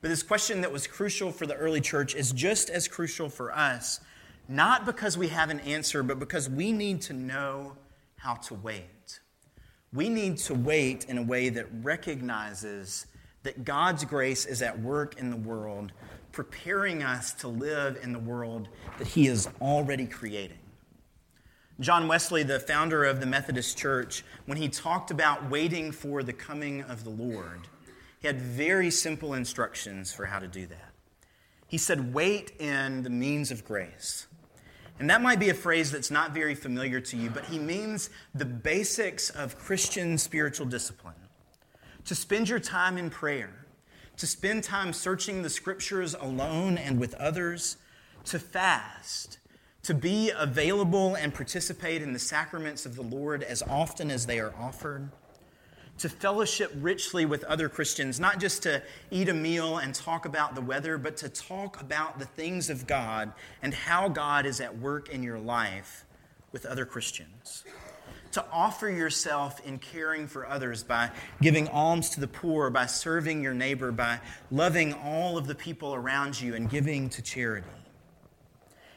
But 0.00 0.08
this 0.08 0.22
question 0.22 0.60
that 0.62 0.72
was 0.72 0.86
crucial 0.88 1.30
for 1.30 1.46
the 1.46 1.54
early 1.54 1.80
church 1.80 2.14
is 2.14 2.32
just 2.32 2.68
as 2.68 2.88
crucial 2.88 3.28
for 3.28 3.54
us, 3.54 4.00
not 4.48 4.84
because 4.84 5.16
we 5.16 5.28
have 5.28 5.50
an 5.50 5.60
answer, 5.60 6.02
but 6.02 6.18
because 6.18 6.50
we 6.50 6.72
need 6.72 7.00
to 7.02 7.12
know 7.12 7.76
how 8.16 8.34
to 8.34 8.54
wait. 8.54 9.20
We 9.92 10.08
need 10.08 10.38
to 10.38 10.54
wait 10.54 11.04
in 11.04 11.18
a 11.18 11.22
way 11.22 11.50
that 11.50 11.66
recognizes 11.82 13.06
that 13.44 13.64
God's 13.64 14.04
grace 14.04 14.46
is 14.46 14.60
at 14.60 14.80
work 14.80 15.18
in 15.18 15.30
the 15.30 15.36
world, 15.36 15.92
preparing 16.32 17.04
us 17.04 17.32
to 17.34 17.48
live 17.48 18.00
in 18.02 18.12
the 18.12 18.18
world 18.18 18.68
that 18.98 19.06
He 19.06 19.28
is 19.28 19.48
already 19.60 20.06
creating. 20.06 20.58
John 21.80 22.06
Wesley, 22.06 22.44
the 22.44 22.60
founder 22.60 23.04
of 23.04 23.18
the 23.18 23.26
Methodist 23.26 23.76
Church, 23.76 24.24
when 24.46 24.58
he 24.58 24.68
talked 24.68 25.10
about 25.10 25.50
waiting 25.50 25.90
for 25.90 26.22
the 26.22 26.32
coming 26.32 26.82
of 26.82 27.02
the 27.02 27.10
Lord, 27.10 27.62
he 28.20 28.28
had 28.28 28.40
very 28.40 28.90
simple 28.90 29.34
instructions 29.34 30.12
for 30.12 30.26
how 30.26 30.38
to 30.38 30.46
do 30.46 30.66
that. 30.66 30.92
He 31.66 31.76
said, 31.76 32.14
Wait 32.14 32.52
in 32.60 33.02
the 33.02 33.10
means 33.10 33.50
of 33.50 33.64
grace. 33.64 34.28
And 35.00 35.10
that 35.10 35.20
might 35.20 35.40
be 35.40 35.50
a 35.50 35.54
phrase 35.54 35.90
that's 35.90 36.12
not 36.12 36.32
very 36.32 36.54
familiar 36.54 37.00
to 37.00 37.16
you, 37.16 37.28
but 37.28 37.46
he 37.46 37.58
means 37.58 38.10
the 38.32 38.44
basics 38.44 39.28
of 39.30 39.58
Christian 39.58 40.16
spiritual 40.16 40.66
discipline. 40.66 41.16
To 42.04 42.14
spend 42.14 42.48
your 42.48 42.60
time 42.60 42.96
in 42.96 43.10
prayer, 43.10 43.66
to 44.18 44.26
spend 44.28 44.62
time 44.62 44.92
searching 44.92 45.42
the 45.42 45.50
scriptures 45.50 46.14
alone 46.14 46.78
and 46.78 47.00
with 47.00 47.14
others, 47.14 47.78
to 48.26 48.38
fast, 48.38 49.38
to 49.84 49.94
be 49.94 50.30
available 50.30 51.14
and 51.14 51.32
participate 51.32 52.02
in 52.02 52.12
the 52.12 52.18
sacraments 52.18 52.84
of 52.84 52.96
the 52.96 53.02
Lord 53.02 53.42
as 53.42 53.62
often 53.62 54.10
as 54.10 54.26
they 54.26 54.40
are 54.40 54.54
offered 54.58 55.10
to 55.98 56.08
fellowship 56.08 56.72
richly 56.76 57.24
with 57.24 57.44
other 57.44 57.68
Christians, 57.68 58.18
not 58.18 58.40
just 58.40 58.62
to 58.64 58.82
eat 59.10 59.28
a 59.28 59.34
meal 59.34 59.78
and 59.78 59.94
talk 59.94 60.24
about 60.24 60.54
the 60.54 60.60
weather, 60.60 60.98
but 60.98 61.16
to 61.18 61.28
talk 61.28 61.80
about 61.80 62.18
the 62.18 62.24
things 62.24 62.68
of 62.68 62.86
God 62.86 63.32
and 63.62 63.72
how 63.72 64.08
God 64.08 64.46
is 64.46 64.60
at 64.60 64.76
work 64.78 65.08
in 65.10 65.22
your 65.22 65.38
life 65.38 66.04
with 66.50 66.66
other 66.66 66.84
Christians. 66.84 67.64
To 68.32 68.44
offer 68.50 68.88
yourself 68.88 69.64
in 69.64 69.78
caring 69.78 70.26
for 70.26 70.48
others 70.48 70.82
by 70.82 71.10
giving 71.40 71.68
alms 71.68 72.10
to 72.10 72.20
the 72.20 72.26
poor, 72.26 72.68
by 72.70 72.86
serving 72.86 73.42
your 73.42 73.54
neighbor, 73.54 73.92
by 73.92 74.18
loving 74.50 74.92
all 74.92 75.38
of 75.38 75.46
the 75.46 75.54
people 75.54 75.94
around 75.94 76.40
you 76.40 76.56
and 76.56 76.68
giving 76.68 77.08
to 77.10 77.22
charity. 77.22 77.68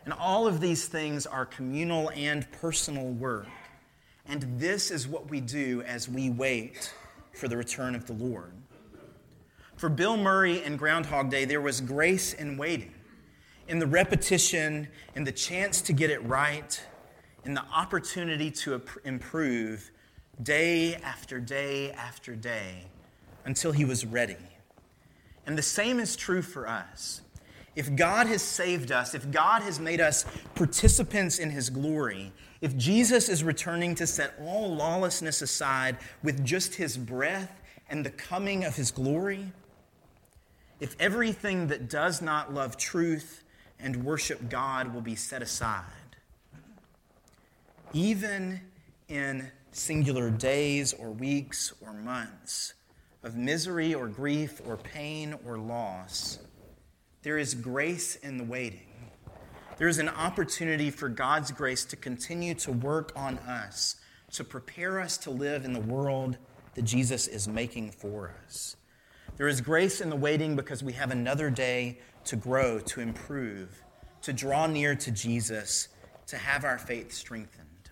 And 0.07 0.13
all 0.13 0.47
of 0.47 0.61
these 0.61 0.87
things 0.87 1.25
are 1.25 1.45
communal 1.45 2.11
and 2.11 2.49
personal 2.49 3.09
work. 3.09 3.47
And 4.25 4.57
this 4.57 4.89
is 4.89 5.05
what 5.05 5.29
we 5.29 5.41
do 5.41 5.81
as 5.81 6.07
we 6.07 6.29
wait 6.29 6.93
for 7.33 7.49
the 7.49 7.57
return 7.57 7.93
of 7.93 8.07
the 8.07 8.13
Lord. 8.13 8.53
For 9.75 9.89
Bill 9.89 10.15
Murray 10.15 10.63
in 10.63 10.77
Groundhog 10.77 11.29
Day, 11.29 11.43
there 11.43 11.59
was 11.59 11.81
grace 11.81 12.33
in 12.33 12.55
waiting, 12.55 12.93
in 13.67 13.79
the 13.79 13.85
repetition, 13.85 14.87
in 15.15 15.25
the 15.25 15.31
chance 15.33 15.81
to 15.81 15.91
get 15.91 16.09
it 16.09 16.23
right, 16.23 16.81
in 17.43 17.53
the 17.53 17.65
opportunity 17.75 18.49
to 18.49 18.81
improve 19.03 19.91
day 20.41 20.95
after 20.95 21.37
day 21.41 21.91
after 21.91 22.33
day 22.33 22.85
until 23.43 23.73
he 23.73 23.83
was 23.83 24.05
ready. 24.05 24.37
And 25.45 25.57
the 25.57 25.61
same 25.61 25.99
is 25.99 26.15
true 26.15 26.41
for 26.41 26.65
us. 26.65 27.23
If 27.77 27.95
God 27.95 28.25
has 28.25 28.41
saved 28.41 28.91
us, 28.91 29.13
if 29.13 29.29
God 29.29 29.61
has 29.61 29.79
made 29.79 30.01
us 30.01 30.25
participants 30.55 31.37
in 31.37 31.51
his 31.51 31.69
glory, 31.69 32.33
if 32.59 32.75
Jesus 32.75 33.29
is 33.29 33.43
returning 33.43 33.93
to 33.95 34.07
set 34.07 34.33
all 34.41 34.73
lawlessness 34.73 35.43
aside 35.43 35.97
with 36.23 36.43
just 36.43 36.73
his 36.73 36.97
breath 36.97 37.61
and 37.87 38.03
the 38.03 38.09
coming 38.09 38.65
of 38.65 38.75
his 38.75 38.89
glory, 38.89 39.51
if 40.79 40.95
everything 40.99 41.67
that 41.67 41.87
does 41.87 42.19
not 42.19 42.51
love 42.51 42.77
truth 42.77 43.43
and 43.79 44.03
worship 44.03 44.49
God 44.49 44.91
will 44.91 45.01
be 45.01 45.15
set 45.15 45.43
aside, 45.43 45.83
even 47.93 48.59
in 49.07 49.51
singular 49.71 50.31
days 50.31 50.93
or 50.93 51.11
weeks 51.11 51.75
or 51.79 51.93
months 51.93 52.73
of 53.21 53.35
misery 53.35 53.93
or 53.93 54.07
grief 54.07 54.61
or 54.65 54.77
pain 54.77 55.35
or 55.45 55.59
loss, 55.59 56.39
there 57.27 57.37
is 57.37 57.55
grace 57.55 58.15
in 58.15 58.37
the 58.37 58.43
waiting. 58.45 58.87
There 59.75 59.89
is 59.89 59.99
an 59.99 60.07
opportunity 60.07 60.89
for 60.89 61.09
God's 61.09 61.51
grace 61.51 61.83
to 61.83 61.97
continue 61.97 62.53
to 62.53 62.71
work 62.71 63.11
on 63.17 63.37
us, 63.39 63.97
to 64.31 64.45
prepare 64.45 65.01
us 65.01 65.17
to 65.17 65.29
live 65.29 65.65
in 65.65 65.73
the 65.73 65.81
world 65.81 66.37
that 66.75 66.83
Jesus 66.83 67.27
is 67.27 67.45
making 67.45 67.91
for 67.91 68.33
us. 68.45 68.77
There 69.35 69.49
is 69.49 69.59
grace 69.59 69.99
in 69.99 70.09
the 70.09 70.15
waiting 70.15 70.55
because 70.55 70.81
we 70.81 70.93
have 70.93 71.11
another 71.11 71.49
day 71.49 71.99
to 72.23 72.37
grow, 72.37 72.79
to 72.79 73.01
improve, 73.01 73.83
to 74.21 74.31
draw 74.31 74.65
near 74.65 74.95
to 74.95 75.11
Jesus, 75.11 75.89
to 76.27 76.37
have 76.37 76.63
our 76.63 76.77
faith 76.77 77.11
strengthened, 77.11 77.89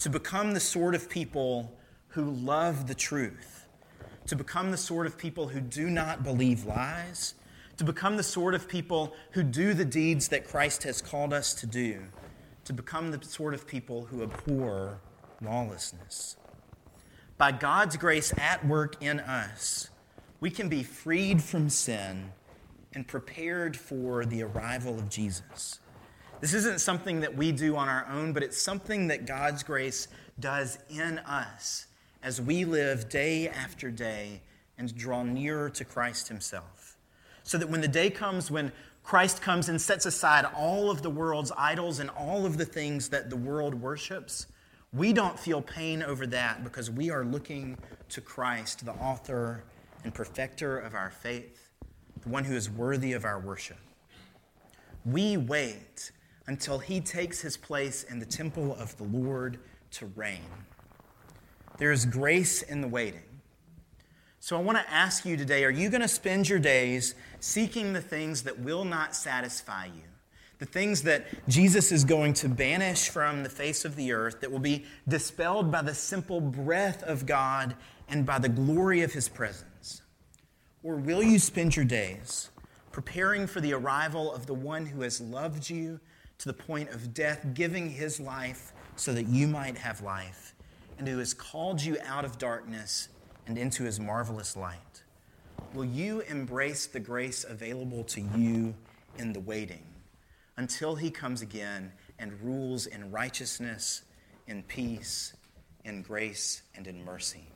to 0.00 0.10
become 0.10 0.54
the 0.54 0.58
sort 0.58 0.96
of 0.96 1.08
people 1.08 1.72
who 2.08 2.32
love 2.32 2.88
the 2.88 2.96
truth, 2.96 3.68
to 4.26 4.34
become 4.34 4.72
the 4.72 4.76
sort 4.76 5.06
of 5.06 5.16
people 5.16 5.46
who 5.46 5.60
do 5.60 5.88
not 5.88 6.24
believe 6.24 6.64
lies, 6.64 7.34
to 7.76 7.84
become 7.84 8.16
the 8.16 8.22
sort 8.22 8.54
of 8.54 8.68
people 8.68 9.14
who 9.32 9.42
do 9.42 9.74
the 9.74 9.84
deeds 9.84 10.28
that 10.28 10.48
Christ 10.48 10.82
has 10.84 11.02
called 11.02 11.32
us 11.32 11.54
to 11.54 11.66
do, 11.66 12.02
to 12.64 12.72
become 12.72 13.10
the 13.10 13.22
sort 13.24 13.54
of 13.54 13.66
people 13.66 14.06
who 14.06 14.22
abhor 14.22 15.00
lawlessness. 15.42 16.36
By 17.38 17.52
God's 17.52 17.96
grace 17.96 18.32
at 18.38 18.66
work 18.66 19.02
in 19.02 19.20
us, 19.20 19.90
we 20.40 20.50
can 20.50 20.68
be 20.68 20.82
freed 20.82 21.42
from 21.42 21.68
sin 21.68 22.32
and 22.94 23.06
prepared 23.06 23.76
for 23.76 24.24
the 24.24 24.42
arrival 24.42 24.98
of 24.98 25.10
Jesus. 25.10 25.80
This 26.40 26.54
isn't 26.54 26.80
something 26.80 27.20
that 27.20 27.36
we 27.36 27.52
do 27.52 27.76
on 27.76 27.88
our 27.88 28.06
own, 28.10 28.32
but 28.32 28.42
it's 28.42 28.60
something 28.60 29.08
that 29.08 29.26
God's 29.26 29.62
grace 29.62 30.08
does 30.38 30.78
in 30.88 31.18
us 31.20 31.86
as 32.22 32.40
we 32.40 32.64
live 32.64 33.08
day 33.08 33.48
after 33.48 33.90
day 33.90 34.42
and 34.78 34.94
draw 34.94 35.22
nearer 35.22 35.70
to 35.70 35.84
Christ 35.84 36.28
Himself. 36.28 36.85
So 37.46 37.58
that 37.58 37.70
when 37.70 37.80
the 37.80 37.88
day 37.88 38.10
comes 38.10 38.50
when 38.50 38.72
Christ 39.04 39.40
comes 39.40 39.68
and 39.68 39.80
sets 39.80 40.04
aside 40.04 40.44
all 40.56 40.90
of 40.90 41.02
the 41.02 41.10
world's 41.10 41.52
idols 41.56 42.00
and 42.00 42.10
all 42.10 42.44
of 42.44 42.58
the 42.58 42.64
things 42.64 43.08
that 43.10 43.30
the 43.30 43.36
world 43.36 43.72
worships, 43.72 44.48
we 44.92 45.12
don't 45.12 45.38
feel 45.38 45.62
pain 45.62 46.02
over 46.02 46.26
that 46.26 46.64
because 46.64 46.90
we 46.90 47.08
are 47.08 47.24
looking 47.24 47.78
to 48.08 48.20
Christ, 48.20 48.84
the 48.84 48.94
author 48.94 49.62
and 50.02 50.12
perfecter 50.12 50.76
of 50.80 50.94
our 50.94 51.10
faith, 51.10 51.70
the 52.20 52.28
one 52.28 52.42
who 52.42 52.56
is 52.56 52.68
worthy 52.68 53.12
of 53.12 53.24
our 53.24 53.38
worship. 53.38 53.78
We 55.04 55.36
wait 55.36 56.10
until 56.48 56.80
he 56.80 57.00
takes 57.00 57.40
his 57.40 57.56
place 57.56 58.02
in 58.02 58.18
the 58.18 58.26
temple 58.26 58.74
of 58.74 58.96
the 58.96 59.04
Lord 59.04 59.60
to 59.92 60.06
reign. 60.16 60.50
There 61.78 61.92
is 61.92 62.06
grace 62.06 62.62
in 62.62 62.80
the 62.80 62.88
waiting. 62.88 63.22
So 64.46 64.56
I 64.56 64.60
want 64.60 64.78
to 64.78 64.88
ask 64.88 65.24
you 65.24 65.36
today 65.36 65.64
are 65.64 65.72
you 65.72 65.88
going 65.90 66.02
to 66.02 66.06
spend 66.06 66.48
your 66.48 66.60
days 66.60 67.16
seeking 67.40 67.92
the 67.92 68.00
things 68.00 68.44
that 68.44 68.60
will 68.60 68.84
not 68.84 69.16
satisfy 69.16 69.86
you? 69.86 70.04
The 70.60 70.66
things 70.66 71.02
that 71.02 71.26
Jesus 71.48 71.90
is 71.90 72.04
going 72.04 72.32
to 72.34 72.48
banish 72.48 73.08
from 73.08 73.42
the 73.42 73.48
face 73.48 73.84
of 73.84 73.96
the 73.96 74.12
earth, 74.12 74.42
that 74.42 74.52
will 74.52 74.60
be 74.60 74.84
dispelled 75.08 75.72
by 75.72 75.82
the 75.82 75.94
simple 75.94 76.40
breath 76.40 77.02
of 77.02 77.26
God 77.26 77.74
and 78.08 78.24
by 78.24 78.38
the 78.38 78.48
glory 78.48 79.02
of 79.02 79.12
his 79.12 79.28
presence? 79.28 80.02
Or 80.84 80.94
will 80.94 81.24
you 81.24 81.40
spend 81.40 81.74
your 81.74 81.84
days 81.84 82.50
preparing 82.92 83.48
for 83.48 83.60
the 83.60 83.72
arrival 83.72 84.32
of 84.32 84.46
the 84.46 84.54
one 84.54 84.86
who 84.86 85.00
has 85.00 85.20
loved 85.20 85.68
you 85.68 85.98
to 86.38 86.46
the 86.46 86.54
point 86.54 86.90
of 86.90 87.12
death, 87.12 87.44
giving 87.52 87.90
his 87.90 88.20
life 88.20 88.72
so 88.94 89.12
that 89.12 89.26
you 89.26 89.48
might 89.48 89.76
have 89.76 90.02
life, 90.02 90.54
and 90.98 91.08
who 91.08 91.18
has 91.18 91.34
called 91.34 91.82
you 91.82 91.96
out 92.06 92.24
of 92.24 92.38
darkness 92.38 93.08
and 93.46 93.56
into 93.56 93.84
his 93.84 94.00
marvelous 94.00 94.56
light? 94.56 95.02
Will 95.74 95.84
you 95.84 96.20
embrace 96.22 96.86
the 96.86 97.00
grace 97.00 97.44
available 97.44 98.04
to 98.04 98.20
you 98.20 98.74
in 99.18 99.32
the 99.32 99.40
waiting 99.40 99.84
until 100.56 100.94
he 100.94 101.10
comes 101.10 101.42
again 101.42 101.92
and 102.18 102.40
rules 102.42 102.86
in 102.86 103.10
righteousness, 103.10 104.02
in 104.46 104.62
peace, 104.62 105.34
in 105.84 106.02
grace, 106.02 106.62
and 106.74 106.86
in 106.86 107.04
mercy? 107.04 107.46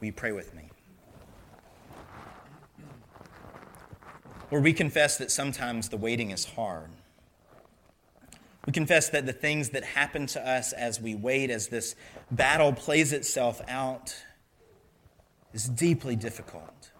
Will 0.00 0.06
you 0.06 0.12
pray 0.12 0.32
with 0.32 0.54
me? 0.54 0.70
where 4.54 4.62
we 4.62 4.72
confess 4.72 5.18
that 5.18 5.32
sometimes 5.32 5.88
the 5.88 5.96
waiting 5.96 6.30
is 6.30 6.44
hard. 6.44 6.88
We 8.66 8.72
confess 8.72 9.08
that 9.10 9.26
the 9.26 9.32
things 9.32 9.70
that 9.70 9.82
happen 9.82 10.28
to 10.28 10.48
us 10.48 10.72
as 10.72 11.00
we 11.00 11.16
wait, 11.16 11.50
as 11.50 11.66
this 11.66 11.96
battle 12.30 12.72
plays 12.72 13.12
itself 13.12 13.60
out, 13.66 14.14
is 15.54 15.68
deeply 15.68 16.16
difficult. 16.16 16.90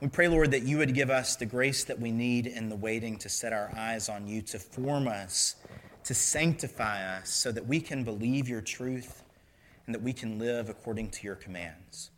We 0.00 0.08
pray, 0.08 0.26
Lord, 0.26 0.50
that 0.50 0.62
you 0.62 0.78
would 0.78 0.94
give 0.94 1.10
us 1.10 1.36
the 1.36 1.46
grace 1.46 1.84
that 1.84 2.00
we 2.00 2.10
need 2.10 2.46
in 2.46 2.68
the 2.68 2.76
waiting 2.76 3.16
to 3.18 3.28
set 3.28 3.52
our 3.52 3.72
eyes 3.76 4.08
on 4.08 4.26
you, 4.26 4.42
to 4.42 4.58
form 4.58 5.06
us, 5.06 5.54
to 6.04 6.14
sanctify 6.14 7.18
us, 7.18 7.30
so 7.30 7.52
that 7.52 7.66
we 7.66 7.80
can 7.80 8.02
believe 8.02 8.48
your 8.48 8.60
truth 8.60 9.22
and 9.86 9.94
that 9.94 10.02
we 10.02 10.12
can 10.12 10.38
live 10.38 10.68
according 10.68 11.10
to 11.10 11.24
your 11.24 11.36
commands. 11.36 12.10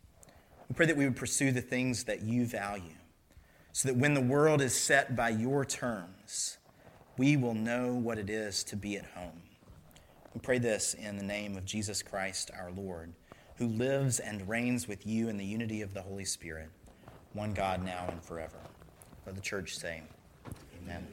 We 0.69 0.75
pray 0.75 0.87
that 0.87 0.97
we 0.97 1.05
would 1.05 1.15
pursue 1.15 1.51
the 1.51 1.61
things 1.61 2.05
that 2.05 2.21
you 2.21 2.45
value 2.45 2.93
so 3.73 3.87
that 3.87 3.97
when 3.97 4.13
the 4.13 4.21
world 4.21 4.61
is 4.61 4.75
set 4.75 5.15
by 5.15 5.29
your 5.29 5.63
terms, 5.63 6.57
we 7.17 7.37
will 7.37 7.53
know 7.53 7.93
what 7.93 8.17
it 8.17 8.29
is 8.29 8.63
to 8.65 8.75
be 8.75 8.97
at 8.97 9.05
home. 9.05 9.41
We 10.33 10.41
pray 10.41 10.59
this 10.59 10.93
in 10.93 11.17
the 11.17 11.23
name 11.23 11.57
of 11.57 11.65
Jesus 11.65 12.01
Christ 12.01 12.51
our 12.57 12.71
Lord, 12.71 13.13
who 13.57 13.67
lives 13.67 14.19
and 14.19 14.47
reigns 14.47 14.87
with 14.87 15.05
you 15.05 15.29
in 15.29 15.37
the 15.37 15.45
unity 15.45 15.81
of 15.81 15.93
the 15.93 16.01
Holy 16.01 16.25
Spirit, 16.25 16.69
one 17.33 17.53
God 17.53 17.83
now 17.83 18.05
and 18.09 18.23
forever. 18.23 18.57
Let 19.25 19.35
the 19.35 19.41
church 19.41 19.75
say, 19.75 20.01
Amen. 20.83 21.07